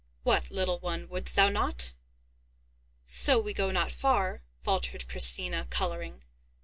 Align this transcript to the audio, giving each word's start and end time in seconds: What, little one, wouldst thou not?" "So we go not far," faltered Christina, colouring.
What, 0.23 0.49
little 0.49 0.79
one, 0.79 1.07
wouldst 1.09 1.35
thou 1.35 1.49
not?" 1.49 1.93
"So 3.05 3.39
we 3.39 3.53
go 3.53 3.69
not 3.69 3.91
far," 3.91 4.41
faltered 4.63 5.07
Christina, 5.07 5.67
colouring. 5.69 6.23